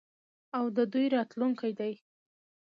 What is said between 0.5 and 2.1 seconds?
او د دوی راتلونکی دی.